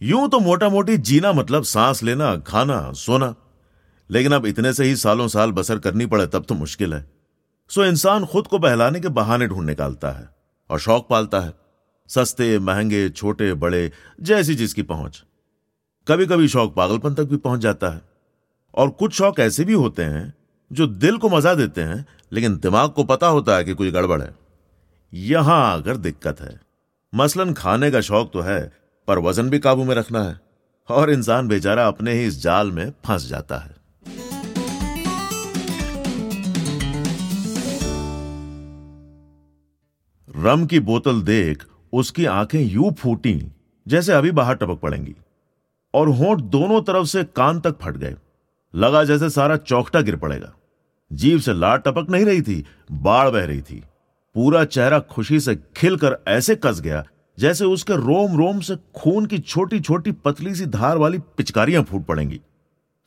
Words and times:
यूँ 0.00 0.28
तो 0.28 0.38
मोटा 0.40 0.68
मोटी 0.68 0.96
जीना 0.96 1.32
मतलब 1.32 1.62
सांस 1.62 2.02
लेना, 2.02 2.36
खाना, 2.36 2.92
सोना। 2.92 3.34
लेकिन 4.10 4.32
अब 4.32 4.46
इतने 4.46 4.72
से 4.72 4.84
ही 4.84 4.96
सालों 4.96 5.28
साल 5.28 5.52
बसर 5.52 5.78
करनी 5.78 6.06
पड़े, 6.06 6.26
तब 6.26 6.44
तो 6.44 6.54
मुश्किल 6.54 6.94
है। 6.94 7.10
सो 7.70 7.84
इंसान 7.84 8.24
खुद 8.24 8.46
को 8.46 8.58
बहलाने 8.58 9.00
के 9.00 9.08
बहाने 9.08 9.46
ढूंढ 9.46 9.66
निकालता 9.66 10.10
है 10.10 10.28
और 10.70 10.78
शौक 10.78 11.06
पालता 11.10 11.40
है। 11.40 11.52
सस्ते, 12.10 12.58
महँगे, 12.58 13.08
छोटे, 13.08 13.52
बड़े, 13.54 13.90
जैसी 14.20 14.54
जिसकी 14.54 14.82
पहुँच। 14.82 15.22
कभी 16.06 16.26
कभी 16.26 16.48
शौक 16.48 16.74
पागलपन 16.74 17.14
तक 17.14 17.24
भी 17.24 17.36
पहुँच 17.36 17.60
जाता 17.60 17.88
है। 17.88 18.02
और 18.74 18.90
कुछ 18.90 19.12
शौक 19.12 19.40
ऐसे 19.40 19.64
भी 19.64 19.72
होते 19.72 20.02
हैं 20.02 20.34
जो 20.70 20.86
दिल 20.86 21.16
को 21.18 21.28
मज़ा 21.28 21.54
देते 21.54 21.80
हैं, 21.80 22.04
लेकिन 22.32 22.56
दिमाग 22.56 22.90
को 22.90 23.04
पता 23.04 23.26
होता 23.26 23.56
है 23.56 23.64
कि 23.64 23.74
कुछ 23.74 23.88
गड़बड़ 23.88 24.20
है। 24.22 24.34
यहाँ 25.12 25.62
आकर 25.72 25.96
दिक्कत 25.96 26.40
है, 26.40 26.60
मसलन 27.12 27.52
खाने 27.52 27.90
का 27.90 28.00
शौक 28.00 28.30
तो 28.32 28.40
है 28.40 28.79
पर 29.10 29.18
वज़न 29.18 29.48
भी 29.50 29.58
काबू 29.58 29.84
में 29.84 29.94
रखना 29.94 30.22
है 30.22 30.40
और 30.88 31.10
इंसान 31.10 31.48
बेचारा 31.48 31.86
अपने 31.86 32.12
ही 32.12 32.24
इस 32.24 32.42
जाल 32.42 32.70
में 32.72 32.90
फंस 32.90 33.26
जाता 33.26 33.56
है। 33.56 33.74
रम 40.36 40.66
की 40.66 40.80
बोतल 40.80 41.20
देख 41.22 41.64
उसकी 41.92 42.24
आँखें 42.24 42.60
यूँ 42.60 42.92
फूटी 42.92 43.52
जैसे 43.88 44.12
अभी 44.12 44.30
बाहर 44.30 44.54
टपक 44.54 44.80
पड़ेंगी 44.80 45.14
और 45.94 46.08
होंठ 46.08 46.40
दोनों 46.40 46.80
तरफ़ 46.82 47.06
से 47.06 47.24
कान 47.24 47.60
तक 47.60 47.78
फट 47.82 47.96
गए। 47.96 48.14
लगा 48.74 49.04
जैसे 49.04 49.30
सारा 49.30 49.56
चौकटा 49.56 50.00
गिर 50.00 50.16
पड़ेगा। 50.16 50.52
जीव 51.12 51.38
से 51.38 51.54
लाट 51.54 51.84
टपक 51.88 52.10
नहीं 52.10 52.24
रही 52.24 52.42
थी, 52.42 52.64
बाढ़ 52.92 53.28
बह 53.28 53.44
रही 53.44 53.62
थी। 53.62 53.82
पूरा 54.34 54.64
चेहरा 54.64 54.98
खुशी 55.00 55.40
से 55.40 55.56
खिलकर 55.76 56.16
ऐसे 56.28 56.54
कस 56.54 56.80
गया 56.80 57.04
जैसे 57.40 57.64
उसके 57.64 57.96
रोम 57.96 58.38
रोम 58.38 58.60
से 58.60 58.76
खून 58.76 59.26
की 59.26 59.38
छोटी 59.38 59.80
छोटी 59.80 60.12
पतली 60.12 60.54
सी 60.54 60.66
धार 60.66 60.98
वाली 60.98 61.18
पिचकारियाँ 61.18 61.82
फूट 61.82 62.06
पड़ेंगी। 62.06 62.40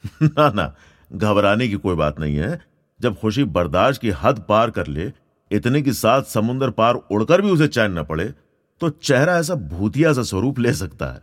ना 0.23 0.49
ना, 0.49 0.75
घबराने 1.13 1.67
की 1.67 1.73
कोई 1.73 1.95
बात 1.95 2.19
नहीं 2.19 2.35
है। 2.35 2.61
जब 3.01 3.19
खुशी 3.19 3.43
बर्दाश्त 3.43 4.01
की 4.01 4.09
हद 4.09 4.45
पार 4.49 4.71
कर 4.71 4.87
ले, 4.87 5.11
इतने 5.51 5.81
की 5.81 5.93
साथ 5.93 6.23
समुद्र 6.23 6.69
पार 6.69 6.93
उड़कर 6.93 7.41
भी 7.41 7.51
उसे 7.51 7.67
चैन 7.67 7.99
न 7.99 8.03
पड़े 8.03 8.33
तो 8.79 8.89
चेहरा 8.89 9.37
ऐसा 9.37 9.55
भूतिया 9.55 10.13
सा 10.13 10.23
स्वरूप 10.23 10.59
ले 10.59 10.73
सकता 10.73 11.05
है। 11.05 11.21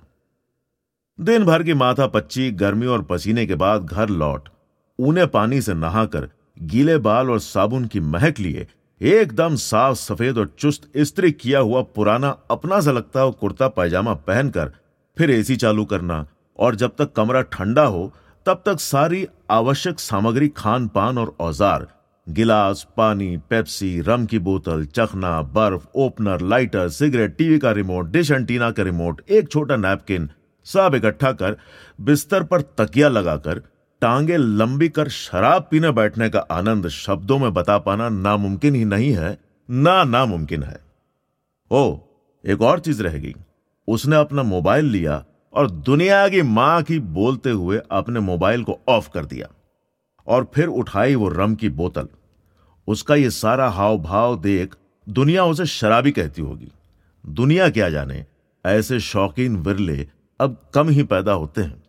दिन 1.20 1.44
भर 1.44 1.62
की 1.62 1.74
माथा 1.74 2.06
पच्ची, 2.06 2.50
गर्मी 2.50 2.86
और 2.86 3.02
पसीने 3.02 3.46
के 3.46 3.54
बाद 3.54 3.84
घर 3.84 4.08
लौट, 4.08 4.48
ऊने 4.98 5.26
पानी 5.26 5.60
से 5.60 5.74
नहाकर 5.74 6.30
गीले 6.62 6.98
बाल 6.98 7.30
और 7.30 7.40
साबुन 7.40 7.84
की 7.84 8.00
महक 8.00 8.38
लिए 8.38 8.66
एकदम 9.00 9.54
साफ़, 9.56 9.96
सफ़ेद 9.96 10.38
और 10.38 10.54
चुस्त 10.58 10.88
स्त्री 10.96 11.30
किया 11.32 11.58
हुआ 11.58 11.82
पुराना, 11.82 12.28
अपना 12.50 12.80
सा 12.80 12.92
लगता 12.92 13.20
हो 13.20 13.30
कुर्ता, 13.30 13.68
पैजामा 13.68 14.14
पहनकर, 14.14 14.72
फिर 15.16 15.30
एसी 15.30 15.56
चालू 15.56 15.84
करना। 15.84 16.26
और 16.58 16.74
जब 16.74 16.92
तक 16.98 17.12
कमरा 17.12 17.40
ठंडा 17.42 17.82
हो, 17.82 18.12
तब 18.46 18.62
तक 18.66 18.80
सारी 18.80 19.26
आवश्यक 19.50 20.00
सामग्री 20.00 20.48
खान 20.48 20.88
पान 20.88 21.18
और 21.18 21.34
औज़ार, 21.40 21.86
गिलास, 22.26 22.86
पानी, 22.96 23.36
पेप्सी, 23.50 24.00
रम 24.00 24.26
की 24.26 24.38
बोतल, 24.38 24.84
चखना, 24.84 25.40
बर्फ़, 25.42 25.86
ओपनर, 25.94 26.40
लाइटर, 26.40 26.88
सिगरेट, 26.88 27.36
टीवी 27.36 27.58
का 27.58 27.72
रिमोट, 27.72 28.10
डिश 28.10 28.30
एंटीना 28.30 28.70
का 28.70 28.82
रिमोट, 28.82 29.22
एक 29.30 29.50
छोटा 29.50 29.76
नैपकिन, 29.76 30.30
सब 30.66 30.94
इकट्ठा 30.94 31.32
कर 31.32 31.56
बिस्तर 32.00 32.42
पर 32.42 32.60
तकिया 32.60 33.08
लगाकर 33.08 33.62
टांगे 34.00 34.36
लंबी 34.36 34.88
कर 34.88 35.08
शराब 35.08 35.66
पीने 35.70 35.90
बैठने 35.90 36.28
का 36.30 36.38
आनंद 36.50 36.88
शब्दों 36.88 37.38
में 37.38 37.52
बता 37.54 37.78
पाना 37.78 38.08
नामुमकिन 38.08 38.74
ही 38.74 38.84
नहीं 38.84 39.12
है, 39.12 39.38
ना 39.70 40.04
नामुमकिन 40.04 40.62
है। 40.62 40.78
ओ, 41.70 41.96
एक 42.44 42.62
और 42.62 42.80
चीज़ 42.80 43.02
रहेगी 43.02 43.34
उसने 43.88 44.16
अपना 44.16 44.42
मोबाइल 44.42 44.84
लिया 44.84 45.24
और 45.54 45.70
दुनिया 45.70 46.28
की 46.28 46.42
माँ 46.42 46.82
की 46.82 46.98
बोलते 46.98 47.50
हुए 47.50 47.80
अपने 47.90 48.20
मोबाइल 48.20 48.62
को 48.64 48.78
ऑफ़ 48.88 49.10
कर 49.10 49.24
दिया 49.24 49.48
और 50.26 50.50
फिर 50.54 50.66
उठाई 50.66 51.14
वो 51.14 51.28
रम 51.28 51.54
की 51.54 51.68
बोतल। 51.68 52.08
उसका 52.88 53.14
ये 53.14 53.30
सारा 53.30 53.68
हाव 53.68 53.98
भाव 53.98 54.40
देख 54.40 54.74
दुनिया 55.08 55.44
उसे 55.44 55.66
शराबी 55.66 56.10
कहती 56.10 56.42
होगी। 56.42 56.72
दुनिया 57.26 57.68
क्या 57.70 57.90
जाने, 57.90 58.24
ऐसे 58.64 59.00
शौकीन 59.00 59.56
विरले 59.56 60.06
अब 60.40 60.56
कम 60.74 60.88
ही 60.88 61.02
पैदा 61.02 61.32
होते 61.32 61.62
हैं। 61.62 61.79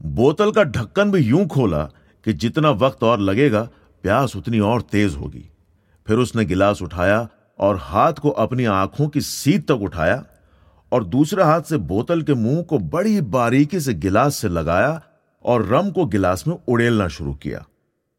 बोतल 0.00 0.50
का 0.50 0.62
ढक्कन 0.64 1.10
भी 1.10 1.20
यूँ 1.20 1.46
खोला 1.46 1.82
कि 2.26 2.32
जितना 2.32 2.70
वक्त 2.72 3.02
और 3.02 3.20
लगेगा, 3.20 3.62
प्यास 4.04 4.36
उतनी 4.36 4.58
और 4.60 4.82
तेज 4.82 5.14
होगी। 5.14 5.48
फिर 6.06 6.18
उसने 6.18 6.44
गिलास 6.44 6.82
उठाया 6.82 7.26
और 7.58 7.78
हाथ 7.82 8.12
को 8.12 8.30
अपनी 8.30 8.64
आँखों 8.64 9.08
की 9.08 9.20
सीध 9.20 9.64
तक 9.68 9.82
उठाया 9.82 10.24
और 10.92 11.04
दूसरे 11.04 11.44
हाथ 11.44 11.62
से 11.62 11.76
बोतल 11.78 12.22
के 12.22 12.34
मुँह 12.34 12.62
को 12.62 12.78
बड़ी 12.78 13.20
बारीकी 13.20 13.80
से 13.80 13.94
गिलास 13.94 14.36
से 14.36 14.48
लगाया 14.48 15.00
और 15.44 15.66
रम 15.66 15.90
को 15.90 16.06
गिलास 16.06 16.46
में 16.48 16.56
उड़ेलना 16.68 17.08
शुरू 17.08 17.34
किया। 17.34 17.64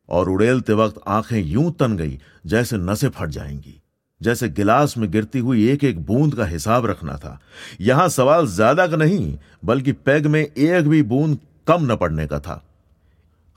और 0.09 0.29
उड़ेलते 0.29 0.73
वक्त 0.73 1.01
आँखें 1.07 1.39
यूँ 1.39 1.71
तन 1.71 1.95
गई, 1.97 2.19
जैसे 2.45 2.77
नसें 2.77 3.09
फट 3.09 3.29
जाएँगी, 3.29 3.81
जैसे 4.21 4.49
गिलास 4.49 4.97
में 4.97 5.09
गिरती 5.11 5.39
हुई 5.39 5.67
एक 5.69 5.83
एक 5.83 6.05
बूंद 6.05 6.35
का 6.35 6.45
हिसाब 6.45 6.85
रखना 6.85 7.17
था। 7.17 7.39
यहाँ 7.81 8.07
सवाल 8.09 8.47
ज़्यादा 8.47 8.87
का 8.87 8.97
नहीं, 8.97 9.37
बल्कि 9.65 9.91
पैग 9.91 10.27
में 10.27 10.41
एक 10.41 10.87
भी 10.87 11.01
बूंद 11.03 11.37
कम 11.67 11.91
न 11.91 11.95
पड़ने 11.95 12.27
का 12.27 12.39
था। 12.39 12.55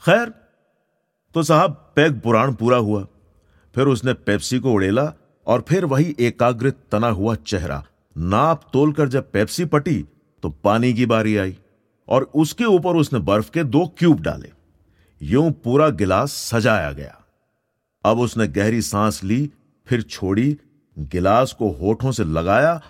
खैर 0.05 0.33
तो 1.35 1.43
साहब, 1.43 1.93
पैग 1.97 2.21
पुराण 2.21 2.55
पूरा 2.55 2.77
हुआ। 2.77 3.07
फिर 3.75 3.87
उसने 3.87 4.13
पेप्सी 4.13 4.59
को 4.59 4.73
उड़ेला 4.73 5.13
और 5.47 5.65
फिर 5.69 5.85
वही 5.85 6.15
एकाग्रित 6.21 6.77
तना 6.93 7.09
हुआ 7.09 7.35
चेहरा। 7.35 7.85
नाप 8.17 8.63
तोलकर 8.73 9.09
जब 9.09 9.31
पेप्सी 9.31 9.65
पटी 9.65 10.05
तो 10.43 10.51
पानी 10.65 10.93
की 10.95 11.07
बारी 11.07 11.37
आई 11.37 11.57
और 12.09 12.31
उसके 12.35 12.65
ऊपर 12.65 12.97
उसने 12.97 13.19
बर्फ़ 13.21 13.51
के 13.51 13.65
दो 13.65 13.87
क्यूब 13.99 14.21
डाले। 14.21 14.51
यूँ 15.23 15.51
पूरा 15.65 15.89
गिलास 15.89 16.33
सजाया 16.33 16.93
गया। 16.93 17.15
अब 18.05 18.19
उसने 18.19 18.47
गहरी 18.49 18.83
सांस 18.83 19.23
ली, 19.25 19.51
फिर 19.87 20.03
छोड़ी, 20.03 20.57
गिलास 20.97 21.53
को 21.53 21.71
होठों 21.71 22.13
से 22.13 22.25
लगाया 22.25 22.81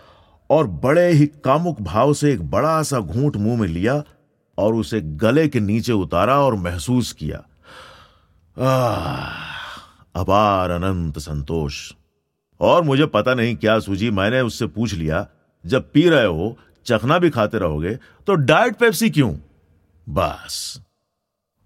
और 0.50 0.66
बड़े 0.66 1.08
ही 1.08 1.26
कामुक 1.26 1.80
भाव 1.80 2.12
से 2.12 2.32
एक 2.32 2.50
बड़ा 2.50 2.82
सा 2.82 3.00
घूंट 3.00 3.36
मुँह 3.36 3.60
में 3.60 3.68
लिया 3.68 4.02
और 4.58 4.74
उसे 4.74 5.00
गले 5.00 5.46
के 5.48 5.60
नीचे 5.60 5.92
उतारा 5.92 6.38
और 6.40 6.54
महसूस 6.54 7.12
किया। 7.12 7.38
अपार 10.16 10.70
अनंत 10.70 11.18
संतोष। 11.18 11.92
और 12.60 12.82
मुझे 12.82 13.06
पता 13.06 13.34
नहीं 13.34 13.56
क्या 13.56 13.78
सूझी, 13.78 14.10
मैंने 14.10 14.40
उससे 14.40 14.66
पूछ 14.66 14.94
लिया, 14.94 15.26
जब 15.64 15.90
पी 15.92 16.08
रहे 16.08 16.24
हो, 16.24 16.56
चखना 16.86 17.18
भी 17.18 17.30
खाते 17.30 17.58
रहोगे 17.58 17.94
तो 18.26 18.34
डाइट 18.34 18.76
पेप्सी 18.76 19.10
क्यों? 19.10 19.34
बस। 20.06 20.80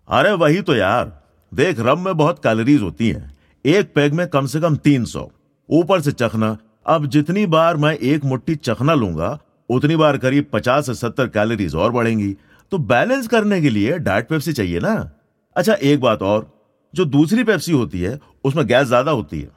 अरे 0.08 0.32
वही 0.32 0.60
तो 0.62 0.74
यार, 0.74 1.22
देख, 1.52 1.80
रम 1.80 2.04
में 2.04 2.16
बहुत 2.16 2.42
कैलोरीज 2.42 2.82
होती 2.82 3.08
हैं। 3.08 3.36
एक 3.64 3.92
पैग 3.94 4.12
में 4.12 4.26
कम 4.28 4.46
से 4.46 4.60
कम 4.60 4.76
तीन 4.76 5.04
सौ। 5.04 5.28
ऊपर 5.70 6.00
से 6.00 6.12
चखना, 6.12 6.56
अब 6.86 7.06
जितनी 7.06 7.46
बार 7.46 7.76
मैं 7.76 7.94
एक 7.94 8.24
मुट्ठी 8.24 8.54
चखना 8.54 8.94
लूँगा, 8.94 9.38
उतनी 9.70 9.96
बार 9.96 10.16
करीब 10.18 10.46
पचास 10.52 10.86
से 10.86 10.94
सत्तर 10.94 11.28
कैलोरीज 11.28 11.74
और 11.74 11.92
बढ़ेंगी। 11.92 12.34
तो 12.72 12.78
बैलेंस 12.80 13.26
करने 13.28 13.60
के 13.60 13.70
लिए 13.70 13.98
डाइट 13.98 14.28
पेप्सी 14.28 14.52
चाहिए 14.52 14.78
ना? 14.80 15.10
अच्छा 15.56 15.74
एक 15.74 16.00
बात 16.00 16.22
और, 16.22 16.46
जो 16.94 17.04
दूसरी 17.04 17.44
पेप्सी 17.44 17.72
होती 17.72 18.00
है, 18.00 18.18
उसमें 18.44 18.66
गैस 18.66 18.86
ज़्यादा 18.86 19.10
होती 19.10 19.40
है, 19.40 19.48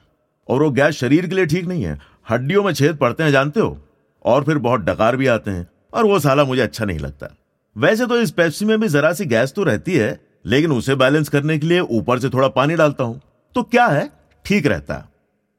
और 0.48 0.62
वो 0.62 0.70
गैस 0.70 0.94
शरीर 0.94 1.26
के 1.26 1.34
लिए 1.34 1.46
ठीक 1.46 1.66
नहीं 1.66 1.82
है। 1.82 1.98
हड्डियों 2.30 2.64
में 2.64 2.72
छेद 2.72 2.96
पड़ते 2.96 3.22
हैं, 3.22 3.30
जानते 3.30 3.60
हो? 3.60 3.78
और 4.24 4.44
फिर 4.44 4.58
बहुत 4.58 4.80
डकार 4.80 5.16
भी 5.16 5.26
आते 5.26 5.50
हैं, 5.50 5.66
और 5.94 6.04
वो 6.04 6.18
साला 6.18 6.44
मुझे 6.44 6.62
अच्छा 6.62 6.84
नहीं 6.84 6.98
लगता। 6.98 7.34
वैसे 7.76 8.06
तो 8.06 8.18
इस 8.18 8.30
पेप्सी 8.30 8.64
में 8.64 8.78
भी 8.80 8.88
जरा 8.88 9.12
सी 9.12 9.24
गैस 9.26 9.54
तो 9.54 9.64
रहती 9.64 9.94
है, 9.94 10.20
लेकिन 10.46 10.72
उसे 10.72 10.94
बैलेंस 10.94 11.28
करने 11.28 11.58
के 11.58 11.66
लिए 11.66 11.80
ऊपर 11.80 12.18
से 12.18 12.28
थोड़ा 12.28 12.48
पानी 12.50 12.74
डालता 12.74 13.04
हूँ। 13.04 13.20
तो 13.56 13.62
क्या 13.62 13.86
है? 13.86 14.10
ठीक 14.44 14.66
रहता 14.66 15.02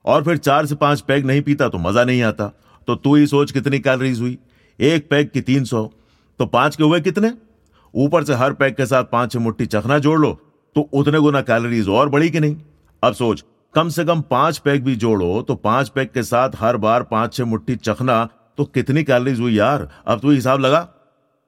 और 0.06 0.24
फिर 0.24 0.38
चार 0.38 0.66
से 0.66 0.76
पाँच 0.76 1.02
पैग 1.02 1.26
नहीं 1.26 1.42
पीता 1.42 1.70
तो 1.70 1.78
मज़ा 1.80 2.04
नहीं 2.04 2.22
आता। 2.24 2.48
तो 2.88 2.96
तू 2.96 3.16
ही 3.16 3.28
सोच 3.28 3.52
कितनी 3.52 3.80
कैलोरीज 3.80 4.20
हुई। 4.22 4.38
एक 4.80 5.10
पैग 5.10 5.30
की 5.30 5.42
तीन 5.42 5.64
सौ 5.66 5.90
तो 6.40 6.46
पाँच 6.48 6.76
के 6.76 6.84
हुए 6.84 7.00
कितने? 7.02 7.34
ऊपर 7.94 8.24
से 8.24 8.34
हर 8.34 8.54
पैक 8.54 8.76
के 8.78 8.86
साथ 8.86 9.04
पाँच 9.04 9.32
छह 9.32 9.40
मुट्ठी 9.40 9.66
चखना 9.66 10.00
जोड़ 10.00 10.20
लो 10.20 10.32
तो 10.76 10.82
उतने 10.94 11.20
गुना 11.20 11.42
कैलोरीज 11.42 11.88
और 11.90 12.10
बढ़ी 12.10 12.30
कि 12.30 12.40
नहीं? 12.40 12.56
अब 13.04 13.14
सोच, 13.14 13.44
कम 13.74 13.90
से 13.90 14.06
कम 14.06 14.22
पाँच 14.22 14.58
पैक 14.58 14.84
भी 14.84 14.96
जोड़ो 14.96 15.42
तो 15.42 15.56
पाँच 15.56 15.90
पैग 15.90 16.10
के 16.10 16.24
साथ 16.24 16.52
हर 16.56 16.78
बार 16.78 17.04
पाँच 17.04 17.34
छह 17.34 17.46
मुट्ठी 17.46 17.76
चखना 17.78 18.28
तो 18.58 18.66
कितनी 18.66 19.04
कैलोरीज 19.04 19.40
हुई 19.40 19.54
यार? 19.54 19.88
अब 20.08 20.20
तू 20.20 20.32
हिसाब 20.32 20.60
लगा। 20.60 20.88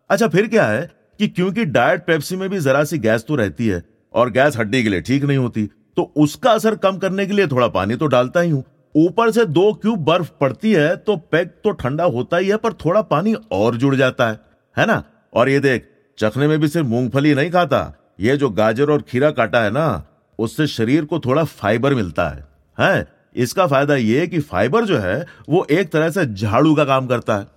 अच्छा 0.10 0.28
फिर 0.28 0.48
क्या 0.48 0.66
है 0.66 0.90
कि 1.20 1.28
क्योंकि 1.28 1.66
डाइट 1.66 2.06
पेप्सी 2.06 2.36
में 2.36 2.50
भी 2.50 2.60
जरा 2.60 2.84
सी 2.84 2.98
गैस 2.98 3.26
तो 3.28 3.36
रहती 3.36 3.68
है, 3.68 3.84
और 4.14 4.30
गैस 4.30 4.58
हड्डी 4.58 4.84
के 4.84 4.90
लिए 4.90 5.02
ठीक 5.02 5.24
नहीं 5.24 5.38
होती 5.38 5.66
तो 5.98 6.12
उसका 6.18 6.52
असर 6.52 6.76
कम 6.78 6.98
करने 6.98 7.26
के 7.26 7.34
लिए 7.34 7.48
थोड़ा 7.48 7.68
पानी 7.70 7.96
तो 7.96 8.08
डालता 8.08 8.40
ही 8.40 8.50
हूँ। 8.50 8.64
ऊपर 8.96 9.32
से 9.32 9.46
दो 9.46 9.72
क्यूब 9.74 10.04
बर्फ़ 10.06 10.30
पड़ती 10.42 10.72
है 10.74 10.96
तो 10.98 11.16
पैक 11.32 11.54
तो 11.64 11.72
ठंडा 11.72 12.04
होता 12.06 12.38
ही 12.38 12.48
है, 12.50 12.58
पर 12.58 12.74
थोड़ा 12.76 13.02
पानी 13.04 13.34
और 13.52 13.76
जुड़ 13.76 13.96
जाता 13.96 14.28
है 14.28 14.40
है 14.78 14.86
ना? 14.86 15.04
और 15.34 15.50
ये 15.50 15.60
देख 15.60 15.90
चखने 16.20 16.48
में 16.48 16.60
भी 16.60 16.68
सिर्फ़ 16.68 16.88
मूंगफली 16.88 17.34
नहीं 17.36 17.52
खाता। 17.52 17.94
ये 18.20 18.38
जो 18.38 18.50
गाजर 18.50 18.90
और 18.90 19.02
खीरा 19.02 19.32
काटा 19.32 19.62
है 19.62 19.72
ना, 19.72 20.04
उससे 20.40 20.68
शरीर 20.68 21.06
को 21.06 21.20
थोड़ा 21.20 21.44
फाइबर 21.44 21.94
मिलता 21.94 22.28
है। 22.30 22.48
है? 22.80 23.08
इसका 23.36 23.68
फ़ायदा 23.68 23.96
ये 23.96 24.28
कि 24.28 24.40
फाइबर 24.40 24.86
जो 24.86 24.98
है, 24.98 25.26
वो 25.50 25.66
एक 25.72 25.92
तरह 25.92 26.10
से 26.10 26.26
झाड़ू 26.26 26.76
का 26.76 26.86
काम 26.86 27.08
करता 27.08 27.38
है। 27.38 27.48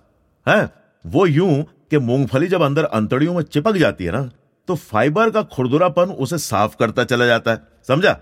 है? 0.47 0.69
वो 1.05 1.25
यूँ 1.25 1.63
कि 1.63 1.97
मूंगफली 1.97 2.47
जब 2.47 2.61
अंदर 2.61 2.83
अंतड़ियों 2.83 3.33
में 3.33 3.41
चिपक 3.41 3.75
जाती 3.75 4.05
है 4.05 4.11
ना 4.11 4.29
तो 4.67 4.75
फाइबर 4.75 5.29
का 5.29 5.41
खुरदुरापन 5.43 6.03
उसे 6.03 6.37
साफ़ 6.37 6.75
करता 6.79 7.03
चला 7.03 7.25
जाता 7.25 7.51
है। 7.51 7.61
समझा? 7.87 8.17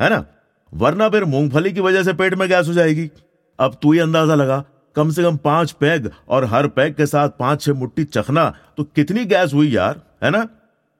है 0.00 0.10
ना? 0.10 0.24
वरना 0.72 1.08
फिर 1.08 1.24
मूंगफली 1.24 1.72
की 1.72 1.80
वजह 1.80 2.02
से 2.02 2.12
पेट 2.12 2.34
में 2.34 2.48
गैस 2.48 2.68
हो 2.68 2.72
जाएगी। 2.72 3.10
अब 3.58 3.76
तू 3.82 3.92
ही 3.92 3.98
अंदाज़ा 3.98 4.34
लगा 4.34 4.64
कम 4.96 5.10
से 5.10 5.22
कम 5.22 5.36
पाँच 5.36 5.72
पैग 5.72 6.10
और 6.28 6.44
हर 6.44 6.66
पैग 6.68 6.94
के 6.94 7.06
साथ 7.06 7.28
पाँच 7.38 7.62
छह 7.62 7.72
मुट्ठी 7.72 8.04
चखना 8.04 8.48
तो 8.76 8.84
कितनी 8.86 9.24
गैस 9.24 9.52
हुई 9.54 9.70
यार, 9.70 10.00
है 10.24 10.30
ना? 10.30 10.46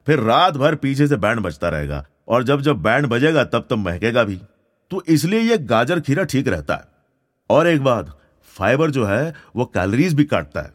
फिर 0.06 0.20
रात 0.20 0.56
भर 0.56 0.74
पीछे 0.74 1.06
से 1.06 1.16
बैंड 1.16 1.40
बजता 1.40 1.68
रहेगा 1.68 2.04
और 2.28 2.42
जब 2.42 2.60
जब 2.60 2.82
बैंड 2.82 3.06
बजेगा 3.06 3.44
तब 3.44 3.66
तब 3.70 3.78
महकेगा 3.78 4.24
भी। 4.24 4.40
तो 4.90 5.02
इसलिए 5.08 5.40
यह 5.40 5.56
गाजर 5.66 6.00
खीरा 6.00 6.24
ठीक 6.24 6.48
रहता 6.48 6.74
है। 6.74 6.84
और 7.50 7.66
एक 7.66 7.82
बात, 7.84 8.16
फाइबर 8.56 8.90
जो 8.90 9.04
है, 9.04 9.34
वो 9.56 9.64
कैलोरीज 9.64 10.14
भी 10.14 10.24
काटता 10.24 10.60
है। 10.60 10.72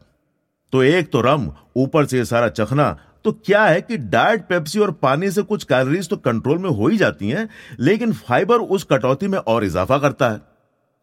तो 0.72 0.82
एक 0.82 1.10
तो 1.12 1.20
रम, 1.20 1.50
ऊपर 1.76 2.06
से 2.06 2.24
सारा 2.24 2.48
चखना 2.48 2.96
तो 3.24 3.32
क्या 3.34 3.64
है 3.64 3.80
कि 3.80 3.96
डाइट 3.96 4.42
पेप्सी 4.48 4.78
और 4.78 4.90
पानी 4.92 5.30
से 5.30 5.42
कुछ 5.42 5.64
कैलोरीज 5.64 6.08
तो 6.08 6.16
कंट्रोल 6.16 6.58
में 6.58 6.68
हो 6.70 6.88
ही 6.88 6.96
जाती 6.96 7.28
हैं, 7.28 7.48
लेकिन 7.80 8.12
फाइबर 8.12 8.56
उस 8.56 8.84
कटौती 8.84 9.28
में 9.28 9.38
और 9.38 9.64
इजाफा 9.64 9.98
करता 9.98 10.28
है। 10.28 10.40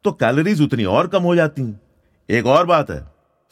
तो 0.05 0.11
कैलोरीज 0.11 0.61
उतनी 0.61 0.85
और 0.85 1.07
कम 1.07 1.23
हो 1.23 1.35
जाती 1.35 1.61
हैं। 1.61 1.79
एक 2.29 2.45
और 2.47 2.65
बात 2.65 2.89
है, 2.91 3.03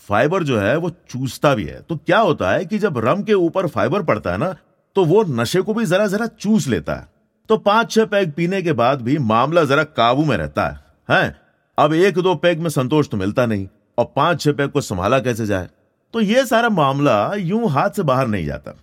फाइबर 0.09 0.43
जो 0.43 0.59
है 0.59 0.75
वो 0.77 0.89
चूसता 1.09 1.53
भी 1.55 1.65
है। 1.65 1.79
तो 1.81 1.95
क्या 1.97 2.19
होता 2.19 2.51
है 2.51 2.65
कि 2.65 2.77
जब 2.79 2.97
रम 2.97 3.23
के 3.23 3.33
ऊपर 3.33 3.67
फाइबर 3.67 4.03
पड़ता 4.03 4.31
है 4.31 4.37
ना 4.37 4.55
तो 4.95 5.03
वो 5.05 5.23
नशे 5.25 5.61
को 5.61 5.73
भी 5.73 5.85
जरा 5.85 6.07
जरा 6.07 6.25
चूस 6.29 6.67
लेता 6.67 6.95
है। 6.95 7.07
तो 7.49 7.57
पाँच 7.57 7.91
छह 7.91 8.05
पैग 8.05 8.31
पीने 8.31 8.61
के 8.61 8.73
बाद 8.73 9.01
भी 9.01 9.17
मामला 9.19 9.63
जरा 9.63 9.83
काबू 9.83 10.23
में 10.25 10.35
रहता 10.37 10.67
है, 10.67 10.79
हैं? 11.09 11.35
अब 11.77 11.93
एक 11.93 12.17
दो 12.17 12.35
पैग 12.35 12.59
में 12.59 12.69
संतोष 12.69 13.09
तो 13.09 13.17
मिलता 13.17 13.45
नहीं, 13.45 13.67
और 13.97 14.11
पाँच 14.15 14.41
छह 14.41 14.51
पैग 14.51 14.69
को 14.69 14.81
संभाला 14.81 15.19
कैसे 15.19 15.45
जाए? 15.45 15.69
तो 16.13 16.21
ये 16.21 16.45
सारा 16.45 16.69
मामला 16.69 17.33
यूँ 17.35 17.69
हाथ 17.69 17.89
से 17.89 18.03
बाहर 18.03 18.27
नहीं 18.27 18.45
जाता। 18.45 18.73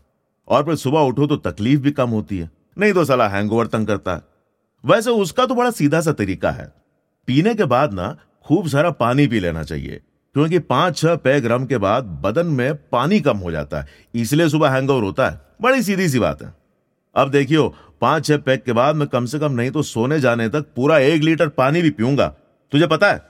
और 0.48 0.64
फिर 0.64 0.74
सुबह 0.76 1.00
उठो 1.00 1.26
तो 1.26 1.36
तकलीफ़ 1.42 1.80
भी 1.80 1.90
कम 1.92 2.10
होती 2.10 2.38
है। 2.38 2.50
नहीं 2.76 2.92
तो 2.92 3.04
सला 3.04 3.28
हैंगओवर 3.28 3.66
तंग 3.66 3.86
करता 3.86 4.14
है। 4.14 4.22
वैसे 4.84 5.10
उसका 5.12 5.46
तो 5.46 5.54
बड़ा 5.54 5.70
सीधा 5.70 6.00
सा 6.00 6.12
तरीका 6.12 6.50
है। 6.50 6.72
पीने 7.28 7.54
के 7.54 7.64
बाद 7.66 7.92
ना 7.92 8.16
खूब 8.48 8.68
सारा 8.68 8.90
पानी 8.92 9.26
पी 9.26 9.40
लेना 9.40 9.62
चाहिए, 9.62 10.00
क्योंकि 10.34 10.58
पाँच 10.60 10.96
छह 10.96 11.14
पैग 11.16 11.46
रम 11.46 11.64
के 11.66 11.78
बाद 11.78 12.04
बदन 12.22 12.46
में 12.48 12.74
पानी 12.88 13.20
कम 13.20 13.36
हो 13.38 13.50
जाता 13.50 13.80
है, 13.80 13.86
इसलिए 14.14 14.48
सुबह 14.48 14.70
हैंगओवर 14.70 15.02
होता 15.02 15.28
है। 15.28 15.40
बड़ी 15.62 15.82
सीधी 15.82 16.08
सी 16.08 16.18
बात 16.18 16.42
है। 16.42 16.52
अब 17.14 17.30
देखियो 17.30 17.68
पाँच 18.00 18.26
छह 18.26 18.36
पैग 18.38 18.60
के 18.60 18.72
बाद 18.72 18.96
मैं 18.96 19.08
कम 19.08 19.26
से 19.26 19.38
कम 19.38 19.52
नहीं 19.52 19.70
तो 19.70 19.82
सोने 19.82 20.20
जाने 20.20 20.48
तक 20.48 20.66
पूरा 20.76 20.98
एक 20.98 21.22
लीटर 21.22 21.48
पानी 21.50 21.82
भी 21.82 21.90
पीऊँगा। 21.90 22.26
तुझे 22.72 22.86
पता 22.86 23.10
है, 23.12 23.22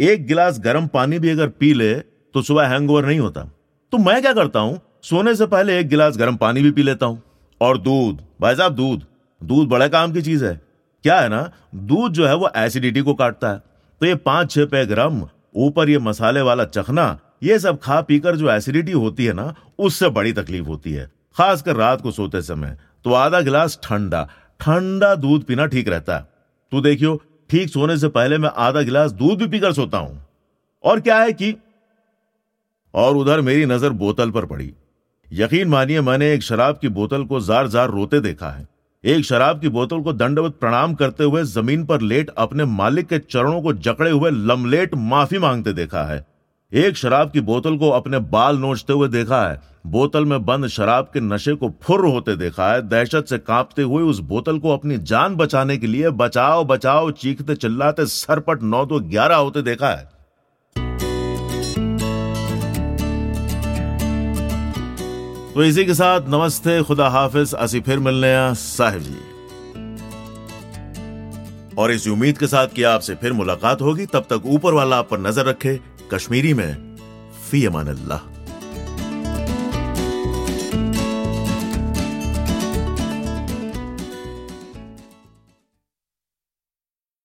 एक 0.00 0.26
गिलास 0.26 0.58
गर्म 0.60 0.86
पानी 0.88 1.18
भी 1.18 1.30
अगर 1.30 1.48
पी 1.50 1.72
ले 1.74 1.94
तो 1.94 2.42
सुबह 2.42 2.66
हैंगओवर 2.66 3.06
नहीं 3.06 3.18
होता। 3.20 3.44
तो 3.92 3.98
मैं 3.98 4.20
क्या 4.22 4.32
करता 4.32 4.60
हूँ? 4.60 4.80
सोने 5.02 5.34
से 5.34 5.46
पहले 5.46 5.78
एक 5.80 5.88
गिलास 5.88 6.16
गर्म 6.16 6.36
पानी 6.36 6.62
भी 6.62 6.70
पी 6.70 6.82
लेता 6.82 7.06
हूँ। 7.06 7.22
और 7.60 7.78
दूध, 7.78 8.20
भाई 8.40 8.54
साहब 8.54 8.74
दूध 8.74 9.06
दूध 9.42 9.68
बड़े 9.68 9.88
काम 9.88 10.12
की 10.12 10.22
चीज़ 10.22 10.44
है। 10.44 10.60
क्या 11.04 11.20
है 11.20 11.28
ना, 11.28 11.50
दूध 11.74 12.12
जो 12.12 12.26
है 12.26 12.34
वो 12.36 12.50
एसिडिटी 12.56 13.00
को 13.00 13.14
काटता 13.14 13.50
है। 13.50 13.60
तो 14.00 14.06
ये 14.06 14.14
पाँच 14.14 14.50
छह 14.50 14.64
पे 14.64 14.82
रम, 14.94 15.22
ऊपर 15.56 15.88
ये 15.88 15.98
मसाले 15.98 16.40
वाला 16.40 16.64
चखना, 16.64 17.18
ये 17.42 17.58
सब 17.58 17.78
खा 17.80 18.00
पीकर 18.00 18.36
जो 18.36 18.50
एसिडिटी 18.50 18.92
होती 18.92 19.24
है 19.24 19.32
ना, 19.32 19.54
उससे 19.78 20.08
बड़ी 20.08 20.32
तकलीफ़ 20.32 20.66
होती 20.66 20.92
है। 20.92 21.10
खासकर 21.36 21.76
रात 21.76 22.00
को 22.00 22.10
सोते 22.10 22.42
समय। 22.42 22.76
तो 23.04 23.12
आधा 23.12 23.40
गिलास 23.40 23.78
ठंडा 23.82 24.22
ठंडा 24.60 25.14
दूध 25.14 25.44
पीना 25.44 25.66
ठीक 25.66 25.88
रहता 25.88 26.16
है। 26.16 26.28
तू 26.72 26.80
देखियो, 26.80 27.20
ठीक 27.50 27.70
सोने 27.70 27.96
से 27.96 28.08
पहले 28.08 28.38
मैं 28.38 28.50
आधा 28.56 28.82
गिलास 28.82 29.12
दूध 29.12 29.38
भी 29.38 29.46
पीकर 29.46 29.72
सोता 29.72 29.98
हूँ। 29.98 30.24
और 30.84 31.00
क्या 31.00 31.18
है 31.18 31.32
कि 31.32 31.54
और 32.94 33.16
उधर 33.16 33.40
मेरी 33.40 33.66
नज़र 33.66 33.90
बोतल 33.90 34.30
पर 34.30 34.46
पड़ी। 34.46 34.72
यकीन 35.28 35.68
मानिए, 35.68 36.00
मैंने 36.00 36.32
एक 36.32 36.42
शराब 36.42 36.78
की 36.78 36.88
बोतल 36.88 37.24
को 37.24 37.40
जार 37.40 37.68
जार 37.68 37.90
रोते 37.90 38.20
देखा 38.20 38.50
है। 38.50 38.66
एक 39.06 39.24
शराब 39.24 39.60
की 39.60 39.68
बोतल 39.68 40.00
को 40.00 40.12
दंडवत 40.12 40.54
प्रणाम 40.60 40.94
करते 40.94 41.24
हुए 41.24 41.42
ज़मीन 41.44 41.84
पर 41.86 42.00
लेट 42.00 42.30
अपने 42.38 42.64
मालिक 42.64 43.06
के 43.06 43.18
चरणों 43.18 43.60
को 43.62 43.72
जकड़े 43.72 44.10
हुए 44.10 44.30
लमलेट 44.30 44.94
माफ़ी 44.94 45.38
मांगते 45.38 45.72
देखा 45.72 46.02
है। 46.04 46.26
एक 46.72 46.96
शराब 46.96 47.30
की 47.30 47.40
बोतल 47.40 47.76
को 47.76 47.90
अपने 47.90 48.18
बाल 48.18 48.58
नोचते 48.58 48.92
हुए 48.92 49.08
देखा 49.08 49.46
है। 49.48 49.60
बोतल 49.86 50.24
में 50.24 50.44
बंद 50.44 50.66
शराब 50.68 51.10
के 51.14 51.20
नशे 51.20 51.54
को 51.54 51.72
फुर 51.82 52.04
होते 52.06 52.36
देखा 52.36 52.72
है। 52.72 52.82
दहशत 52.88 53.26
से 53.28 53.38
कांपते 53.38 53.82
हुए 53.82 54.02
उस 54.02 54.20
बोतल 54.24 54.58
को 54.58 54.72
अपनी 54.72 54.98
जान 55.04 55.36
बचाने 55.36 55.76
के 55.76 55.86
लिए 55.86 56.10
बचाओ 56.10 56.64
बचाओ, 56.64 57.10
चीखते 57.10 57.54
चिल्लाते 57.54 58.06
सरपट 58.06 58.62
नौ 58.62 58.84
दो 58.86 59.00
ग्यारह 59.00 59.36
होते 59.36 59.62
देखा 59.62 59.88
है। 59.88 60.15
तो 65.56 65.64
इसी 65.64 65.84
के 65.86 65.94
साथ 65.94 66.20
नमस्ते, 66.28 66.82
खुदा 66.82 67.08
हाफिज। 67.08 67.52
असी 67.54 67.80
फिर 67.80 67.98
मिलने 67.98 68.54
साहिब 68.54 69.02
जी। 69.02 69.16
और 71.78 71.92
इस 71.92 72.06
उम्मीद 72.08 72.38
के 72.38 72.46
साथ 72.46 72.74
कि 72.74 72.82
आपसे 72.82 73.14
फिर 73.14 73.32
मुलाकात 73.32 73.82
होगी, 73.82 74.06
तब 74.06 74.26
तक 74.30 74.42
ऊपर 74.46 74.72
वाला 74.74 74.96
आप 74.96 75.08
पर 75.10 75.18
नज़र 75.18 75.44
रखे 75.44 75.78
कश्मीरी 76.12 76.52
में 76.54 76.96
फ़ी 77.50 77.64
अमान 77.66 77.86
अल्लाह 77.88 78.35